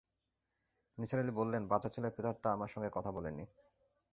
[0.97, 3.45] নিসার আলি বললেন, বাচ্চা ছেলের প্রেতাত্মা আমার সঙ্গে কথা বলে নি।